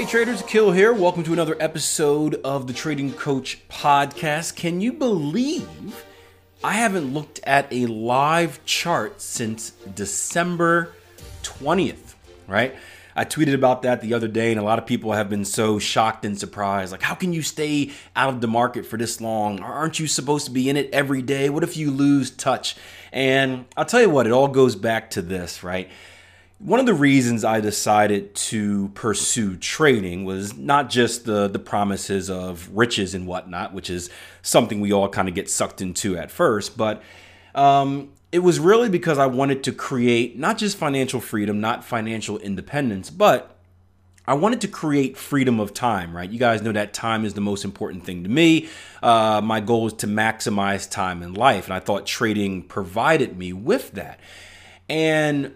[0.00, 0.94] Hey traders, Kill here.
[0.94, 4.56] Welcome to another episode of the Trading Coach podcast.
[4.56, 6.06] Can you believe
[6.64, 10.94] I haven't looked at a live chart since December
[11.42, 12.14] 20th,
[12.48, 12.74] right?
[13.14, 15.78] I tweeted about that the other day, and a lot of people have been so
[15.78, 16.92] shocked and surprised.
[16.92, 19.60] Like, how can you stay out of the market for this long?
[19.60, 21.50] Aren't you supposed to be in it every day?
[21.50, 22.74] What if you lose touch?
[23.12, 25.90] And I'll tell you what, it all goes back to this, right?
[26.60, 32.28] One of the reasons I decided to pursue trading was not just the the promises
[32.28, 34.10] of riches and whatnot, which is
[34.42, 37.02] something we all kind of get sucked into at first, but
[37.54, 42.36] um, it was really because I wanted to create not just financial freedom, not financial
[42.36, 43.56] independence, but
[44.26, 46.28] I wanted to create freedom of time, right?
[46.28, 48.68] You guys know that time is the most important thing to me.
[49.02, 53.54] Uh, my goal is to maximize time in life, and I thought trading provided me
[53.54, 54.20] with that.
[54.90, 55.54] And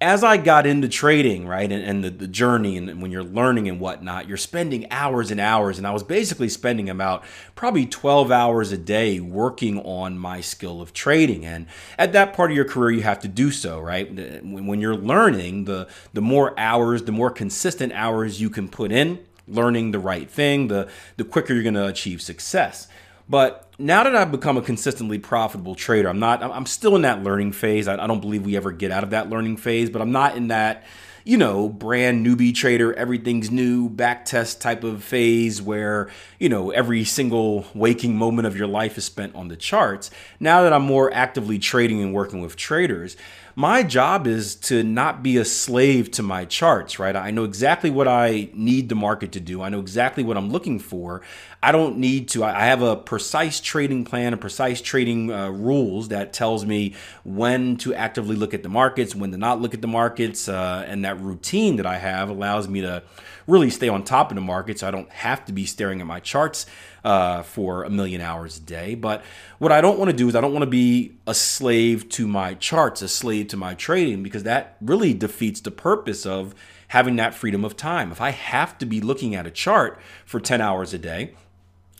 [0.00, 3.66] as I got into trading, right, and, and the, the, journey, and when you're learning
[3.66, 5.78] and whatnot, you're spending hours and hours.
[5.78, 10.82] And I was basically spending about probably 12 hours a day working on my skill
[10.82, 11.46] of trading.
[11.46, 14.12] And at that part of your career, you have to do so, right?
[14.44, 19.18] When you're learning, the, the more hours, the more consistent hours you can put in,
[19.48, 22.88] learning the right thing, the, the quicker you're going to achieve success.
[23.28, 27.22] But now that I've become a consistently profitable trader, I'm not, I'm still in that
[27.22, 27.88] learning phase.
[27.88, 30.48] I, don't believe we ever get out of that learning phase, but I'm not in
[30.48, 30.84] that,
[31.24, 36.70] you know, brand newbie trader, everything's new, back test type of phase where, you know,
[36.70, 40.10] every single waking moment of your life is spent on the charts.
[40.38, 43.16] Now that I'm more actively trading and working with traders,
[43.58, 47.16] my job is to not be a slave to my charts, right?
[47.16, 49.62] I know exactly what I need the market to do.
[49.62, 51.22] I know exactly what I'm looking for.
[51.62, 56.08] I don't need to, I have a precise trading plan, a precise trading uh, rules
[56.08, 59.80] that tells me when to actively look at the markets, when to not look at
[59.80, 60.50] the markets.
[60.50, 63.04] Uh, and that routine that I have allows me to
[63.46, 66.06] really stay on top of the market so I don't have to be staring at
[66.06, 66.66] my charts
[67.04, 68.94] uh, for a million hours a day.
[68.94, 69.22] But
[69.58, 72.26] what I don't want to do is I don't want to be a slave to
[72.26, 76.54] my charts, a slave to my trading, because that really defeats the purpose of
[76.88, 78.12] having that freedom of time.
[78.12, 81.34] If I have to be looking at a chart for 10 hours a day,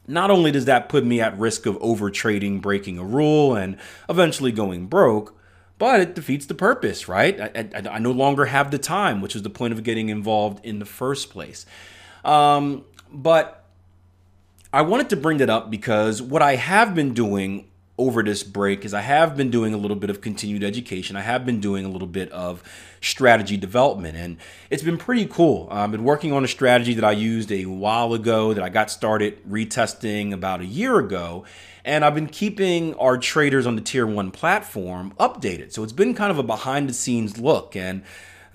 [0.09, 3.77] not only does that put me at risk of over trading, breaking a rule, and
[4.09, 5.36] eventually going broke,
[5.79, 7.41] but it defeats the purpose, right?
[7.41, 10.65] I, I, I, no longer have the time, which was the point of getting involved
[10.65, 11.67] in the first place.
[12.25, 13.65] Um, but
[14.73, 18.85] I wanted to bring that up because what I have been doing over this break
[18.85, 21.17] is I have been doing a little bit of continued education.
[21.17, 22.63] I have been doing a little bit of
[23.01, 24.37] strategy development, and
[24.69, 25.69] it's been pretty cool.
[25.71, 28.91] I've been working on a strategy that I used a while ago that I got
[28.91, 31.45] started retesting about a year ago.
[31.85, 35.73] And I've been keeping our traders on the tier one platform updated.
[35.73, 37.77] So it's been kind of a behind the scenes look.
[37.77, 38.03] And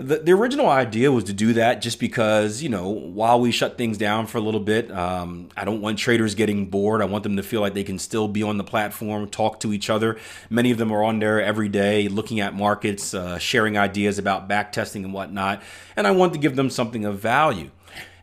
[0.01, 3.77] the, the original idea was to do that just because, you know, while we shut
[3.77, 7.01] things down for a little bit, um, I don't want traders getting bored.
[7.01, 9.71] I want them to feel like they can still be on the platform, talk to
[9.73, 10.17] each other.
[10.49, 14.47] Many of them are on there every day looking at markets, uh, sharing ideas about
[14.47, 15.61] back testing and whatnot.
[15.95, 17.71] And I want to give them something of value.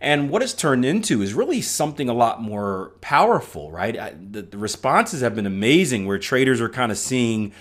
[0.01, 3.99] And what it's turned into is really something a lot more powerful, right?
[3.99, 7.53] I, the, the responses have been amazing where traders are kind of seeing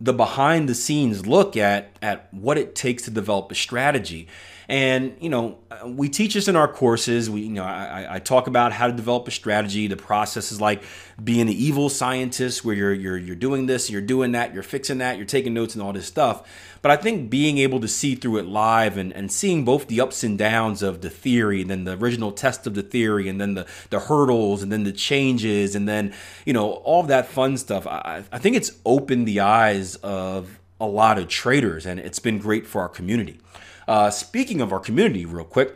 [0.00, 4.28] the behind the scenes look at at what it takes to develop a strategy.
[4.68, 7.30] And you know, we teach this in our courses.
[7.30, 9.86] We, you know, I, I, talk about how to develop a strategy.
[9.86, 10.82] The process is like
[11.22, 14.98] being an evil scientist, where you're you're you're doing this, you're doing that, you're fixing
[14.98, 16.46] that, you're taking notes and all this stuff.
[16.82, 20.02] But I think being able to see through it live and, and seeing both the
[20.02, 23.40] ups and downs of the theory, and then the original test of the theory, and
[23.40, 26.12] then the the hurdles, and then the changes, and then
[26.44, 27.86] you know all that fun stuff.
[27.86, 32.38] I, I think it's opened the eyes of a lot of traders, and it's been
[32.38, 33.40] great for our community.
[33.88, 35.74] Uh, speaking of our community, real quick,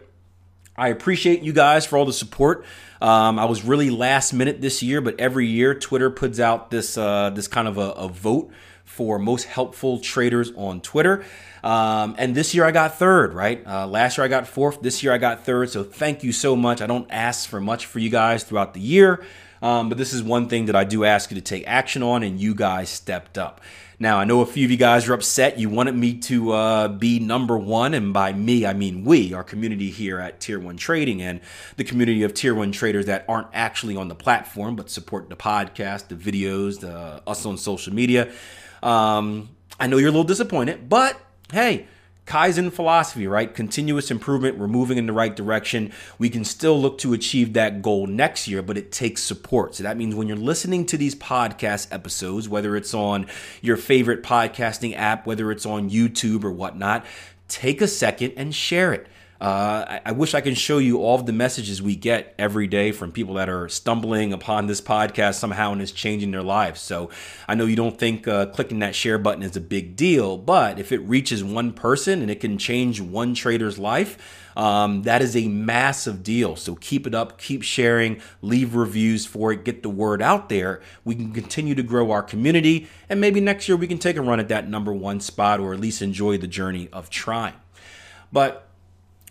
[0.76, 2.66] I appreciate you guys for all the support.
[3.00, 6.98] Um, I was really last minute this year, but every year Twitter puts out this
[6.98, 8.50] uh, this kind of a, a, vote
[8.84, 11.24] for most helpful traders on Twitter.
[11.64, 13.66] Um, and this year I got third, right?
[13.66, 14.82] Uh, last year I got fourth.
[14.82, 15.70] This year I got third.
[15.70, 16.82] So thank you so much.
[16.82, 19.24] I don't ask for much for you guys throughout the year,
[19.62, 22.22] um, but this is one thing that I do ask you to take action on,
[22.22, 23.62] and you guys stepped up.
[24.02, 25.60] Now, I know a few of you guys are upset.
[25.60, 29.44] You wanted me to uh, be number one, and by me, I mean we, our
[29.44, 31.40] community here at Tier 1 Trading, and
[31.76, 35.36] the community of Tier 1 traders that aren't actually on the platform but support the
[35.36, 38.28] podcast, the videos, the, us on social media.
[38.82, 41.16] Um, I know you're a little disappointed, but
[41.52, 41.86] hey,
[42.26, 43.52] Kaizen philosophy, right?
[43.52, 45.92] Continuous improvement, we're moving in the right direction.
[46.18, 49.74] We can still look to achieve that goal next year, but it takes support.
[49.74, 53.26] So that means when you're listening to these podcast episodes, whether it's on
[53.60, 57.04] your favorite podcasting app, whether it's on YouTube or whatnot,
[57.48, 59.08] take a second and share it.
[59.42, 62.68] Uh, I, I, wish I can show you all of the messages we get every
[62.68, 66.80] day from people that are stumbling upon this podcast somehow and it's changing their lives.
[66.80, 67.10] So
[67.48, 70.78] I know you don't think uh, clicking that share button is a big deal, but
[70.78, 74.16] if it reaches one person and it can change one trader's life,
[74.56, 76.54] um, that is a massive deal.
[76.54, 80.82] So keep it up, keep sharing, leave reviews for it, get the word out there.
[81.04, 84.22] We can continue to grow our community, and maybe next year we can take a
[84.22, 87.54] run at that number one spot or at least enjoy the journey of trying.
[88.30, 88.68] But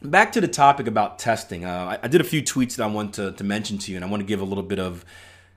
[0.01, 1.65] back to the topic about testing.
[1.65, 3.97] Uh, I, I, did a few tweets that I want to, to mention to you,
[3.97, 5.05] and I want to give a little bit of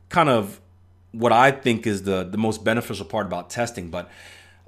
[0.08, 0.60] kind of
[1.12, 3.88] what I think is the, the most beneficial part about testing.
[3.88, 4.10] But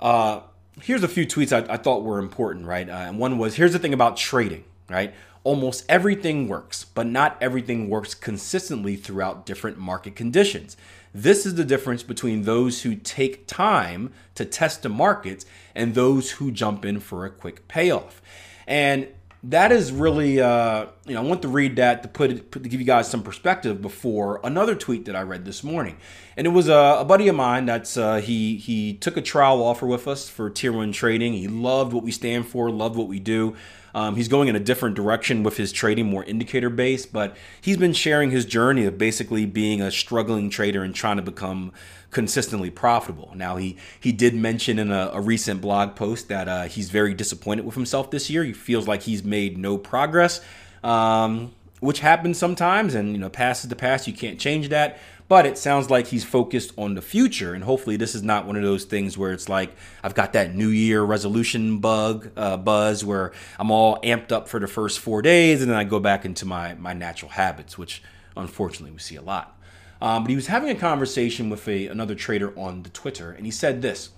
[0.01, 0.41] uh,
[0.81, 2.89] here's a few tweets I, I, thought were important, right?
[2.89, 5.13] Uh, and one was here's the thing about trading, right?
[5.45, 10.77] Almost everything works, but not everything works consistently throughout different market conditions.
[11.15, 16.33] This is the difference between those who take time to test the markets and those
[16.33, 18.21] who jump in for a quick payoff.
[18.67, 19.09] And
[19.51, 22.63] that is really uh, you know I want to read that to put it put,
[22.63, 25.97] to give you guys some perspective before another tweet that I read this morning,
[26.37, 29.63] and it was a, a buddy of mine that's uh, he he took a trial
[29.63, 31.33] offer with us for Tier One Trading.
[31.33, 33.55] He loved what we stand for, loved what we do.
[33.97, 37.79] Um, he's going in a different direction with his trading, more indicator based, but he's
[37.79, 41.73] been sharing his journey of basically being a struggling trader and trying to become
[42.11, 43.33] consistently profitable.
[43.35, 47.15] Now, he he did mention in a, a recent blog post that uh, he's very
[47.15, 48.45] disappointed with himself this year.
[48.45, 50.43] He feels like he's made no progress,
[50.85, 51.55] um,
[51.87, 54.09] which happens sometimes, and you know, past is the past.
[54.09, 54.99] You can't change that.
[55.29, 58.57] But it sounds like he's focused on the future, and hopefully, this is not one
[58.57, 63.05] of those things where it's like I've got that New Year resolution bug uh, buzz
[63.05, 66.25] where I'm all amped up for the first four days, and then I go back
[66.25, 68.03] into my my natural habits, which
[68.37, 69.57] unfortunately we see a lot.
[70.01, 73.47] Um, but he was having a conversation with a, another trader on the Twitter, and
[73.47, 74.11] he said this.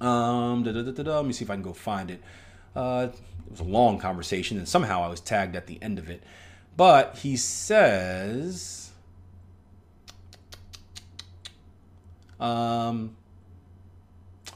[0.00, 2.22] Um, let me see if I can go find it.
[2.74, 3.08] Uh,
[3.46, 6.22] it was a long conversation, and somehow I was tagged at the end of it.
[6.76, 8.90] But he says.
[12.38, 13.16] Um,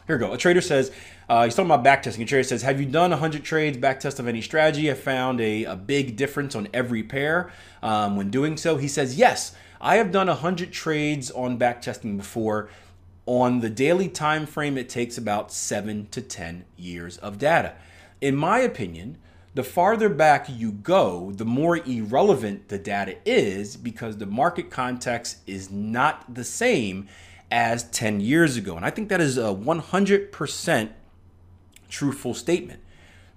[0.07, 0.33] here we go.
[0.33, 0.93] A trader says,
[1.29, 2.23] uh, he's talking about backtesting.
[2.23, 4.91] A trader says, Have you done 100 trades backtest of any strategy?
[4.91, 7.53] I found a, a big difference on every pair
[7.83, 8.77] um, when doing so.
[8.77, 12.69] He says, Yes, I have done 100 trades on backtesting before.
[13.27, 17.75] On the daily time frame, it takes about 7 to 10 years of data.
[18.21, 19.19] In my opinion,
[19.55, 25.39] the farther back you go, the more irrelevant the data is because the market context
[25.47, 27.09] is not the same
[27.51, 28.77] as 10 years ago.
[28.77, 30.91] And I think that is a 100%
[31.89, 32.81] truthful statement,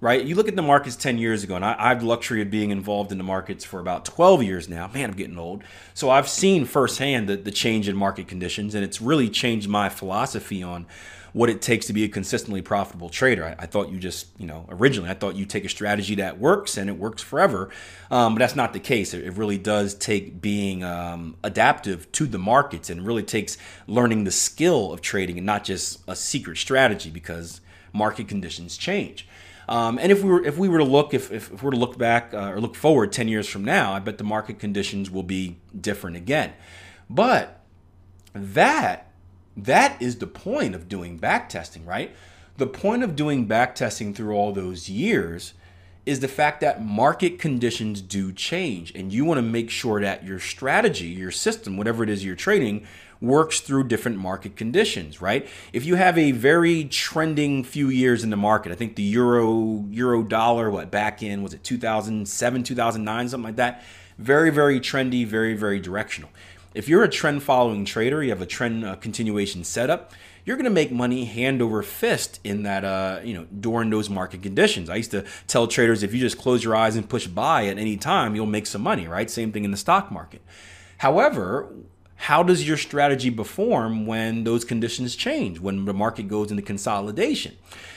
[0.00, 0.24] right?
[0.24, 2.50] You look at the markets 10 years ago, and I, I, have the luxury of
[2.50, 4.88] being involved in the markets for about 12 years now.
[4.88, 5.64] Man, I'm getting old.
[5.94, 9.88] So I've seen firsthand the, the change in market conditions, and it's really changed my
[9.88, 10.86] philosophy on
[11.34, 13.44] what it takes to be a consistently profitable trader.
[13.44, 16.38] I, I, thought you just, you know, originally I thought you take a strategy that
[16.38, 17.70] works and it works forever,
[18.08, 19.12] um, but that's not the case.
[19.12, 23.58] It, it really does take being um, adaptive to the markets and really takes
[23.88, 27.60] learning the skill of trading and not just a secret strategy because
[27.92, 29.26] market conditions change.
[29.68, 31.72] Um, and if we were if we were to look if, if, if we were
[31.72, 34.58] to look back uh, or look forward 10 years from now, I bet the market
[34.58, 36.52] conditions will be different again.
[37.08, 37.60] But
[38.34, 39.10] that
[39.56, 42.14] that is the point of doing backtesting, right?
[42.56, 45.54] The point of doing backtesting through all those years
[46.06, 50.24] is the fact that market conditions do change and you want to make sure that
[50.24, 52.86] your strategy, your system, whatever it is you're trading,
[53.24, 55.48] works through different market conditions, right?
[55.72, 59.84] If you have a very trending few years in the market, I think the euro
[59.90, 63.82] euro dollar what back in was it 2007, 2009 something like that,
[64.18, 66.30] very very trendy, very very directional.
[66.74, 70.12] If you're a trend following trader, you have a trend uh, continuation setup,
[70.44, 74.10] you're going to make money hand over fist in that, uh, you know, during those
[74.10, 74.90] market conditions.
[74.90, 77.78] I used to tell traders if you just close your eyes and push buy at
[77.78, 79.30] any time, you'll make some money, right?
[79.30, 80.42] Same thing in the stock market.
[80.98, 81.72] However,
[82.24, 87.54] how does your strategy perform when those conditions change, when the market goes into consolidation?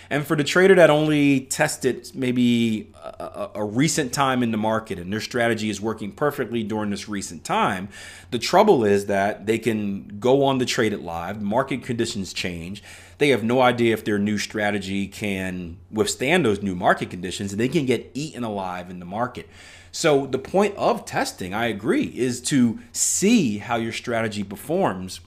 [0.10, 5.00] And for the trader that only tested maybe a, a, recent time in the market
[5.00, 7.90] and their strategy is working perfectly during this recent time,
[8.32, 12.82] the trouble is that they can go on the trade it live, market conditions change.
[13.18, 17.60] They have no idea if their new strategy can withstand those new market conditions and
[17.60, 19.50] they can get eaten alive in the market.
[19.92, 25.22] So, the point of testing, I agree, is to see how your strategy performs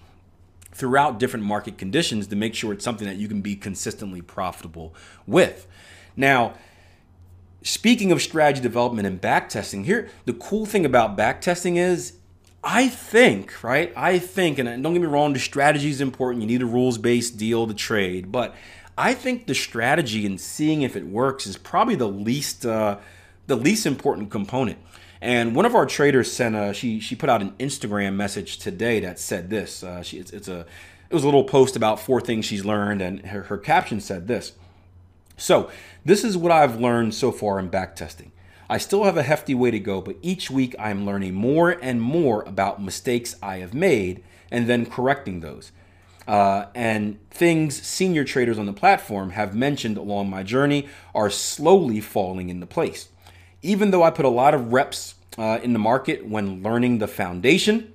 [0.81, 4.95] throughout different market conditions to make sure it's something that you can be consistently profitable
[5.27, 5.67] with.
[6.17, 6.55] Now,
[7.63, 12.15] speaking of strategy development and backtesting, here the cool thing about backtesting is
[12.65, 13.91] I think, right?
[13.97, 16.43] I think, and don't get me wrong, the strategy is important.
[16.43, 18.55] You need a rules based deal to trade, but
[18.99, 22.99] I think the strategy and seeing if it works is probably the least uh,
[23.47, 24.79] the least important component.
[25.21, 29.01] And one of our traders sent a she she put out an Instagram message today
[29.01, 29.83] that said this.
[29.83, 30.61] Uh, she it's, it's a
[31.11, 34.29] it was a little post about four things she's learned, and her, her caption said
[34.29, 34.53] this.
[35.37, 35.71] So
[36.05, 38.31] this is what I've learned so far in backtesting.
[38.69, 41.71] I still have a hefty way to go, but each week I am learning more
[41.71, 45.73] and more about mistakes I have made and then correcting those.
[46.29, 52.01] Uh, and things senior traders on the platform have mentioned along my journey are slowly
[52.01, 53.09] falling into place
[53.63, 57.09] even though I put a lot of reps uh, in the market when learning the
[57.09, 57.93] foundation,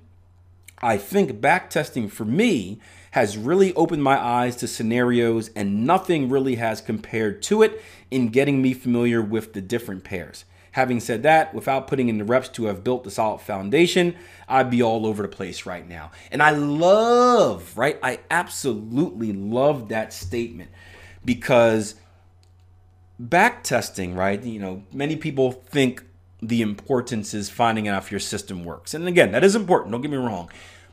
[0.79, 2.79] I think backtesting for me
[3.11, 7.81] has really opened my eyes to scenarios, and nothing really has compared to it
[8.11, 10.43] in getting me familiar with the different pairs.
[10.73, 14.13] Having said that, without putting in the reps to have built the solid foundation,
[14.49, 16.11] I'd be all over the place right now.
[16.29, 17.97] And I love, right?
[18.03, 20.69] I absolutely love that statement
[21.23, 21.95] because
[23.19, 24.41] back testing, right?
[24.41, 26.03] You know, many people think
[26.41, 28.93] the importance is finding out if your system works.
[28.93, 30.49] And again, that is important, don't get me wrong.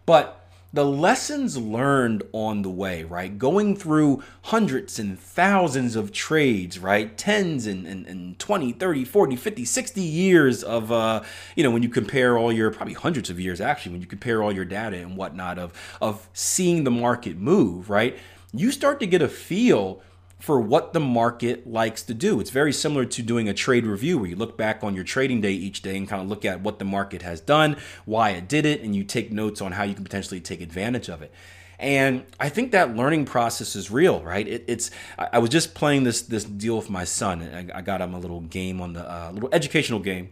[0.07, 0.39] But
[0.75, 3.37] the lessons learned on the way, right?
[3.37, 7.17] Going through hundreds and thousands of trades, right?
[7.19, 11.23] Tens and, and, and 20, 30, 40, 50, 60 years of, uh,
[11.57, 14.43] you know, when you compare all your, probably hundreds of years actually, when you compare
[14.43, 18.17] all your data and whatnot of, of seeing the market move, right?
[18.55, 20.01] You start to get a feel
[20.43, 22.41] for what the market likes to do.
[22.41, 25.41] It's very similar to doing a trade review where you look back on your trading
[25.41, 28.49] day each day and kind of look at what the market has done, why it
[28.49, 31.33] did it, and you take notes on how you can potentially take advantage of it.
[31.79, 34.47] And I think that learning process is real, right?
[34.49, 34.91] It, it's.
[35.17, 37.43] I was just playing this this deal with my son.
[37.43, 40.31] I, I got him a little game on the uh, little educational game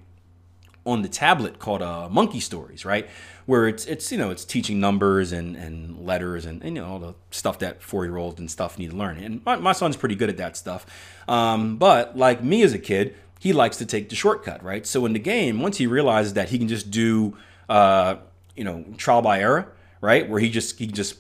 [0.87, 3.09] on the tablet called uh, Monkey Stories, right?
[3.47, 6.89] Where it's it's you know it's teaching numbers and, and letters and, and you know
[6.89, 9.19] all the stuff that four year olds and stuff need to learn.
[9.19, 10.87] And my, my son's pretty good at that stuff.
[11.29, 14.87] Um, but like me as a kid, he likes to take the shortcut, right?
[14.87, 17.37] So in the game, once he realizes that he can just do
[17.69, 18.17] uh,
[18.57, 20.29] you know trial by error, right?
[20.29, 21.19] Where he just he just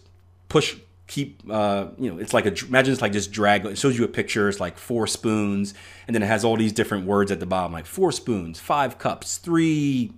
[0.48, 0.76] push
[1.10, 4.04] keep uh, you know it's like a imagine it's like just drag it shows you
[4.04, 5.74] a picture it's like four spoons
[6.06, 8.96] and then it has all these different words at the bottom like four spoons five
[8.96, 10.12] cups three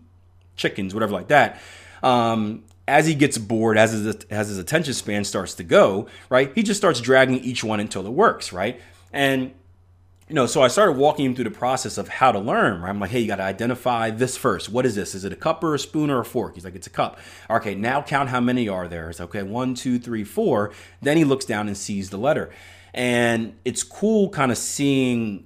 [0.54, 1.60] chickens whatever like that.
[2.02, 6.52] Um, as he gets bored as his, as his attention span starts to go right
[6.54, 8.78] he just starts dragging each one until it works right?
[9.14, 9.54] And
[10.28, 12.80] you know, so I started walking him through the process of how to learn.
[12.80, 12.88] Right?
[12.88, 14.68] I'm like, hey, you got to identify this first.
[14.68, 15.14] What is this?
[15.14, 16.54] Is it a cup or a spoon or a fork?
[16.54, 17.18] He's like, it's a cup.
[17.50, 19.10] Okay, now count how many are there.
[19.10, 20.72] It's okay, one, two, three, four.
[21.00, 22.50] Then he looks down and sees the letter,
[22.94, 25.44] and it's cool, kind of seeing,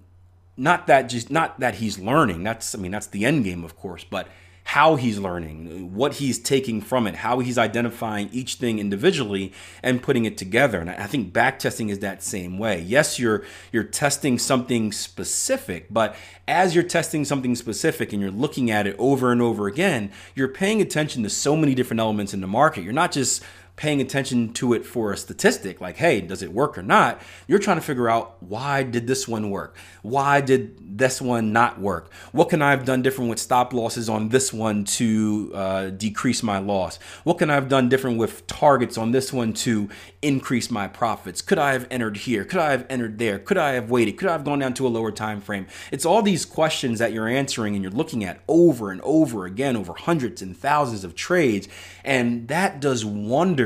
[0.57, 2.43] not that just not that he's learning.
[2.43, 4.29] That's I mean that's the end game, of course, but
[4.67, 10.03] how he's learning, what he's taking from it, how he's identifying each thing individually and
[10.03, 10.81] putting it together.
[10.81, 12.81] And I think backtesting is that same way.
[12.81, 16.17] Yes, you're you're testing something specific, but
[16.49, 20.49] as you're testing something specific and you're looking at it over and over again, you're
[20.49, 22.83] paying attention to so many different elements in the market.
[22.83, 23.45] You're not just
[23.77, 27.21] paying attention to it for a statistic like hey does it work or not?
[27.47, 29.77] You're trying to figure out why did this one work?
[30.03, 32.11] Why did this one not work?
[32.33, 36.43] What can i have done different with stop losses on this one to uh, decrease
[36.43, 36.99] my loss?
[37.25, 39.91] What can i have done different with targets on this one to
[40.23, 41.43] increase my profits?
[41.43, 42.45] Could i have entered here?
[42.45, 43.39] Could i have entered there?
[43.39, 44.17] Could i have waited?
[44.17, 45.67] Could i have gone down to a lower time frame?
[45.93, 49.77] It's all these questions that you're answering and you're looking at over and over again
[49.77, 51.69] over hundreds and thousands of trades
[52.05, 53.66] and that does wonders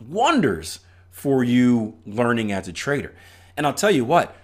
[0.00, 3.14] wonders, for you learning as a trader.
[3.56, 4.34] And I'll tell you what,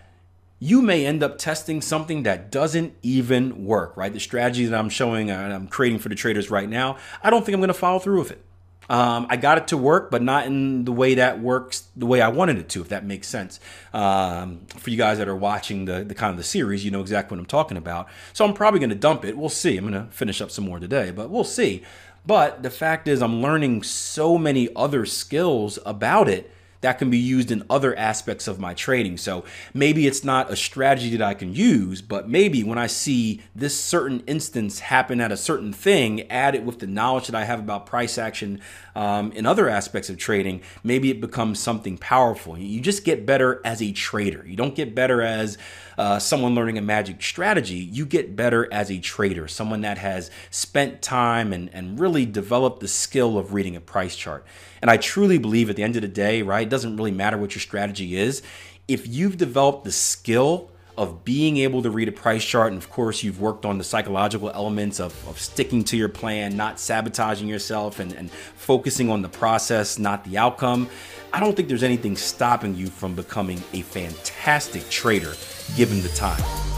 [0.58, 4.12] you may end up testing something that doesn't even work, right?
[4.12, 7.30] The strategy that I'm showing uh, and I'm creating for the traders right now, I
[7.30, 8.42] don't think I'm going to follow through with it.
[8.88, 12.20] Um, I got it to work, but not in the way that works the way
[12.20, 13.58] I wanted it to, if that makes sense.
[13.92, 17.00] Um, for you guys that are watching the, the kind of the series, you know
[17.00, 18.08] exactly what I'm talking about.
[18.32, 19.36] So I'm probably going to dump it.
[19.36, 19.76] We'll see.
[19.76, 21.82] I'm going to finish up some more today, but we'll see.
[22.24, 27.18] But the fact is, I'm learning so many other skills about it that can be
[27.18, 29.16] used in other aspects of my trading.
[29.16, 33.42] So maybe it's not a strategy that I can use, but maybe when I see
[33.54, 37.44] this certain instance happen at a certain thing, add it with the knowledge that I
[37.44, 38.60] have about price action
[38.94, 42.56] um, in other aspects of trading, maybe it becomes something powerful.
[42.58, 44.44] You just get better as a trader.
[44.46, 45.58] You don't get better as
[45.98, 47.74] uh, someone learning a magic strategy.
[47.74, 52.80] You get better as a trader, someone that has spent time and, and really developed
[52.80, 54.44] the skill of reading a price chart.
[54.82, 57.38] And I truly believe at the end of the day, right, it doesn't really matter
[57.38, 58.42] what your strategy is.
[58.88, 62.88] If you've developed the skill of being able to read a price chart, and of
[62.88, 67.48] course, you've worked on the psychological elements of, of sticking to your plan, not sabotaging
[67.48, 70.88] yourself, and, and focusing on the process, not the outcome.
[71.32, 75.34] I don't think there's anything stopping you from becoming a fantastic trader
[75.74, 76.75] given the time.